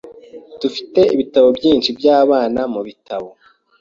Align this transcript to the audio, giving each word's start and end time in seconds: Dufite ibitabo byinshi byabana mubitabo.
Dufite 0.61 0.99
ibitabo 1.13 1.47
byinshi 1.57 1.89
byabana 1.99 2.61
mubitabo. 2.73 3.29